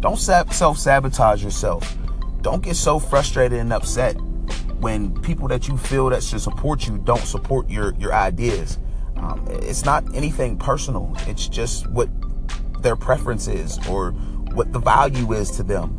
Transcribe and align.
don't 0.00 0.18
self 0.18 0.78
sabotage 0.78 1.44
yourself. 1.44 1.96
Don't 2.42 2.62
get 2.62 2.76
so 2.76 2.98
frustrated 2.98 3.60
and 3.60 3.72
upset 3.72 4.14
when 4.80 5.14
people 5.20 5.46
that 5.48 5.68
you 5.68 5.76
feel 5.76 6.08
that 6.08 6.22
should 6.22 6.40
support 6.40 6.86
you 6.86 6.98
don't 6.98 7.20
support 7.20 7.68
your 7.68 7.94
your 7.98 8.14
ideas. 8.14 8.78
Um, 9.16 9.46
it's 9.48 9.84
not 9.84 10.04
anything 10.14 10.56
personal. 10.56 11.12
It's 11.26 11.46
just 11.46 11.86
what 11.90 12.08
their 12.82 12.96
preference 12.96 13.46
is 13.46 13.78
or 13.88 14.12
what 14.52 14.72
the 14.72 14.78
value 14.78 15.32
is 15.32 15.50
to 15.52 15.62
them. 15.62 15.96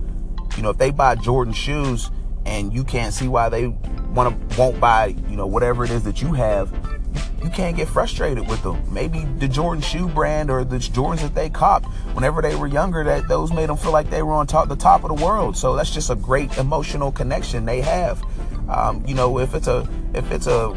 You 0.57 0.63
know, 0.63 0.71
if 0.71 0.77
they 0.77 0.89
buy 0.89 1.15
Jordan 1.15 1.53
shoes 1.53 2.09
and 2.45 2.73
you 2.73 2.83
can't 2.83 3.13
see 3.13 3.27
why 3.27 3.49
they 3.49 3.67
want 3.67 4.49
to 4.49 4.57
won't 4.57 4.79
buy, 4.79 5.15
you 5.29 5.35
know, 5.35 5.45
whatever 5.45 5.83
it 5.83 5.91
is 5.91 6.03
that 6.03 6.21
you 6.21 6.33
have, 6.33 6.71
you 7.43 7.49
can't 7.49 7.75
get 7.75 7.87
frustrated 7.87 8.47
with 8.47 8.61
them. 8.63 8.81
Maybe 8.93 9.25
the 9.25 9.47
Jordan 9.47 9.81
shoe 9.81 10.07
brand 10.07 10.51
or 10.51 10.63
the 10.63 10.77
Jordans 10.77 11.21
that 11.21 11.33
they 11.33 11.49
copped 11.49 11.87
whenever 12.13 12.41
they 12.41 12.55
were 12.55 12.67
younger, 12.67 13.03
that 13.03 13.27
those 13.27 13.51
made 13.51 13.69
them 13.69 13.77
feel 13.77 13.91
like 13.91 14.09
they 14.09 14.21
were 14.21 14.33
on 14.33 14.47
top 14.47 14.69
the 14.69 14.75
top 14.75 15.03
of 15.03 15.15
the 15.15 15.23
world. 15.23 15.57
So 15.57 15.75
that's 15.75 15.91
just 15.91 16.09
a 16.09 16.15
great 16.15 16.57
emotional 16.57 17.11
connection 17.11 17.65
they 17.65 17.81
have. 17.81 18.23
Um, 18.69 19.03
you 19.05 19.15
know, 19.15 19.39
if 19.39 19.53
it's 19.55 19.67
a 19.67 19.87
if 20.13 20.31
it's 20.31 20.47
a 20.47 20.69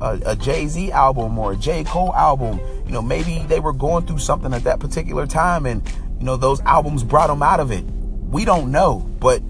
a, 0.00 0.20
a 0.26 0.36
Jay 0.36 0.66
Z 0.66 0.92
album 0.92 1.38
or 1.38 1.52
a 1.52 1.56
J 1.56 1.84
Cole 1.84 2.14
album, 2.14 2.60
you 2.84 2.92
know, 2.92 3.02
maybe 3.02 3.44
they 3.48 3.60
were 3.60 3.72
going 3.72 4.06
through 4.06 4.18
something 4.18 4.52
at 4.52 4.64
that 4.64 4.80
particular 4.80 5.26
time, 5.26 5.64
and 5.64 5.86
you 6.18 6.26
know 6.26 6.36
those 6.36 6.60
albums 6.62 7.04
brought 7.04 7.28
them 7.28 7.42
out 7.42 7.60
of 7.60 7.70
it. 7.70 7.84
We 7.84 8.44
don't 8.44 8.70
know, 8.70 9.08
but 9.20 9.42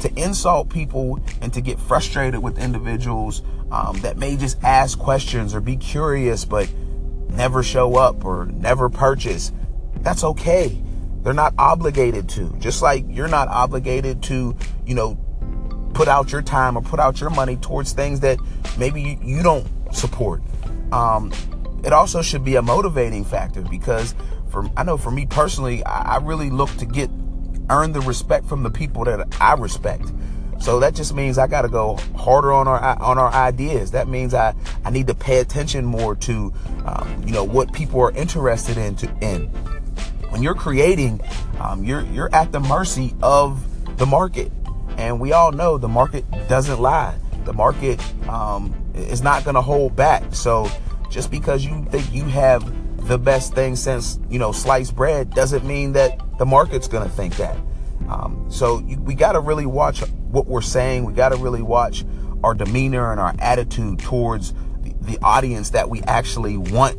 to 0.00 0.12
insult 0.20 0.68
people 0.68 1.20
and 1.40 1.52
to 1.52 1.60
get 1.60 1.78
frustrated 1.78 2.40
with 2.42 2.58
individuals 2.58 3.42
um, 3.70 3.98
that 4.00 4.16
may 4.16 4.36
just 4.36 4.62
ask 4.62 4.98
questions 4.98 5.54
or 5.54 5.60
be 5.60 5.76
curious 5.76 6.44
but 6.44 6.72
never 7.30 7.62
show 7.62 7.96
up 7.96 8.24
or 8.24 8.46
never 8.46 8.88
purchase, 8.88 9.52
that's 10.00 10.24
okay. 10.24 10.80
They're 11.22 11.32
not 11.32 11.54
obligated 11.58 12.28
to. 12.30 12.54
Just 12.58 12.82
like 12.82 13.04
you're 13.08 13.28
not 13.28 13.48
obligated 13.48 14.22
to, 14.24 14.56
you 14.86 14.94
know, 14.94 15.16
put 15.94 16.08
out 16.08 16.32
your 16.32 16.42
time 16.42 16.76
or 16.76 16.82
put 16.82 17.00
out 17.00 17.20
your 17.20 17.30
money 17.30 17.56
towards 17.56 17.92
things 17.92 18.20
that 18.20 18.38
maybe 18.78 19.18
you, 19.22 19.42
don't 19.42 19.66
support. 19.92 20.42
Um, 20.92 21.32
it 21.84 21.92
also 21.92 22.22
should 22.22 22.44
be 22.44 22.56
a 22.56 22.62
motivating 22.62 23.24
factor 23.24 23.62
because 23.62 24.14
for 24.48 24.68
I 24.76 24.84
know 24.84 24.96
for 24.96 25.10
me 25.10 25.26
personally, 25.26 25.84
I, 25.84 26.14
I 26.14 26.16
really 26.18 26.50
look 26.50 26.70
to 26.76 26.86
get 26.86 27.10
earn 27.70 27.92
the 27.92 28.00
respect 28.00 28.46
from 28.46 28.62
the 28.62 28.70
people 28.70 29.04
that 29.04 29.26
I 29.40 29.54
respect. 29.54 30.12
So 30.60 30.80
that 30.80 30.94
just 30.94 31.14
means 31.14 31.38
I 31.38 31.46
got 31.46 31.62
to 31.62 31.68
go 31.68 31.96
harder 32.16 32.52
on 32.52 32.66
our 32.66 32.80
on 33.00 33.18
our 33.18 33.32
ideas. 33.32 33.92
That 33.92 34.08
means 34.08 34.34
I 34.34 34.54
I 34.84 34.90
need 34.90 35.06
to 35.06 35.14
pay 35.14 35.38
attention 35.38 35.84
more 35.84 36.16
to 36.16 36.52
um, 36.84 37.22
you 37.24 37.32
know 37.32 37.44
what 37.44 37.72
people 37.72 38.00
are 38.00 38.10
interested 38.12 38.76
in. 38.76 38.96
To, 38.96 39.06
in 39.20 39.46
when 40.30 40.42
you're 40.42 40.54
creating, 40.54 41.20
um, 41.60 41.84
you're 41.84 42.02
you're 42.06 42.34
at 42.34 42.50
the 42.50 42.60
mercy 42.60 43.14
of 43.22 43.64
the 43.98 44.06
market, 44.06 44.50
and 44.96 45.20
we 45.20 45.32
all 45.32 45.52
know 45.52 45.78
the 45.78 45.88
market 45.88 46.24
doesn't 46.48 46.80
lie. 46.80 47.16
The 47.44 47.52
market 47.52 48.00
um, 48.28 48.74
is 48.94 49.22
not 49.22 49.44
going 49.44 49.54
to 49.54 49.62
hold 49.62 49.94
back. 49.94 50.34
So 50.34 50.68
just 51.08 51.30
because 51.30 51.64
you 51.64 51.86
think 51.90 52.12
you 52.12 52.24
have 52.24 53.06
the 53.08 53.18
best 53.18 53.54
thing 53.54 53.76
since 53.76 54.18
you 54.28 54.38
know 54.38 54.52
sliced 54.52 54.94
bread 54.96 55.30
doesn't 55.30 55.64
mean 55.64 55.92
that 55.92 56.20
the 56.38 56.46
market's 56.46 56.88
going 56.88 57.08
to 57.08 57.14
think 57.14 57.36
that. 57.36 57.56
Um, 58.08 58.46
so 58.48 58.78
you, 58.80 58.98
we 59.00 59.14
got 59.14 59.32
to 59.32 59.40
really 59.40 59.66
watch 59.66 60.00
what 60.30 60.46
we're 60.46 60.62
saying. 60.62 61.04
We 61.04 61.12
got 61.12 61.30
to 61.30 61.36
really 61.36 61.62
watch 61.62 62.04
our 62.42 62.54
demeanor 62.54 63.10
and 63.10 63.20
our 63.20 63.34
attitude 63.38 63.98
towards 63.98 64.52
the, 64.82 64.94
the 65.00 65.18
audience 65.22 65.70
that 65.70 65.90
we 65.90 66.02
actually 66.02 66.56
want 66.56 66.96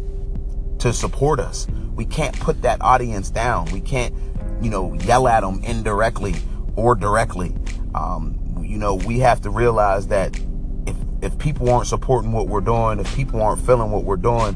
to 0.82 0.94
support 0.94 1.40
us. 1.40 1.68
We 1.96 2.06
can't 2.06 2.38
put 2.40 2.62
that 2.62 2.82
audience 2.82 3.30
down. 3.30 3.66
We 3.72 3.82
can't, 3.82 4.14
you 4.62 4.70
know, 4.70 4.94
yell 4.94 5.28
at 5.28 5.42
them 5.42 5.62
indirectly 5.64 6.36
or 6.76 6.96
directly. 6.96 7.56
Um, 7.96 8.64
you 8.64 8.78
know, 8.78 8.96
we 8.96 9.20
have 9.20 9.42
to 9.42 9.50
realize 9.50 10.08
that 10.08 10.40
if 10.86 10.96
if 11.22 11.38
people 11.38 11.70
aren't 11.70 11.88
supporting 11.88 12.32
what 12.32 12.48
we're 12.48 12.62
doing, 12.62 13.00
if 13.00 13.14
people 13.16 13.42
aren't 13.42 13.66
feeling 13.66 13.92
what 13.92 14.04
we're 14.04 14.16
doing, 14.16 14.56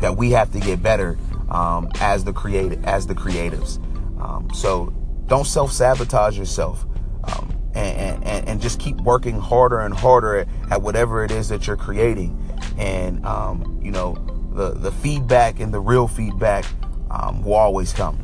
that 0.00 0.16
we 0.16 0.30
have 0.32 0.52
to 0.52 0.60
get 0.60 0.82
better 0.82 1.18
um, 1.50 1.90
as 2.00 2.24
the 2.24 2.32
creative 2.32 2.84
as 2.84 3.06
the 3.06 3.14
creatives. 3.14 3.78
Um, 4.20 4.48
so 4.52 4.92
don't 5.26 5.46
self 5.46 5.72
sabotage 5.72 6.38
yourself. 6.38 6.86
Um, 7.24 7.54
and, 7.74 8.24
and, 8.24 8.48
and, 8.48 8.60
just 8.60 8.80
keep 8.80 8.96
working 9.02 9.38
harder 9.38 9.80
and 9.80 9.94
harder 9.94 10.38
at, 10.38 10.48
at, 10.70 10.82
whatever 10.82 11.22
it 11.22 11.30
is 11.30 11.48
that 11.50 11.66
you're 11.66 11.76
creating. 11.76 12.36
And, 12.78 13.24
um, 13.24 13.78
you 13.82 13.92
know, 13.92 14.14
the, 14.54 14.70
the 14.70 14.90
feedback 14.90 15.60
and 15.60 15.72
the 15.72 15.80
real 15.80 16.08
feedback 16.08 16.64
um, 17.10 17.44
will 17.44 17.54
always 17.54 17.92
come. 17.92 18.18